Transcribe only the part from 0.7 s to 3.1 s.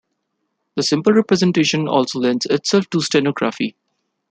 The simple representation also lends itself to